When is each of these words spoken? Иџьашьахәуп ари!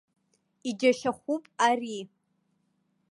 Иџьашьахәуп 0.69 1.43
ари! 1.67 1.99